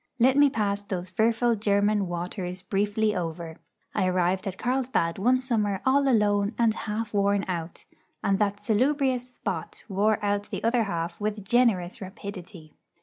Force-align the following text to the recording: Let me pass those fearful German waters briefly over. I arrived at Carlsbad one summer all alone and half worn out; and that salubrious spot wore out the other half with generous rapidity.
Let 0.17 0.35
me 0.35 0.49
pass 0.49 0.81
those 0.81 1.11
fearful 1.11 1.55
German 1.57 2.07
waters 2.07 2.63
briefly 2.63 3.15
over. 3.15 3.57
I 3.93 4.07
arrived 4.07 4.47
at 4.47 4.57
Carlsbad 4.57 5.19
one 5.19 5.39
summer 5.39 5.79
all 5.85 6.07
alone 6.07 6.55
and 6.57 6.73
half 6.73 7.13
worn 7.13 7.45
out; 7.47 7.85
and 8.23 8.39
that 8.39 8.63
salubrious 8.63 9.29
spot 9.31 9.83
wore 9.87 10.17
out 10.25 10.49
the 10.49 10.63
other 10.63 10.85
half 10.85 11.21
with 11.21 11.45
generous 11.47 12.01
rapidity. 12.01 12.73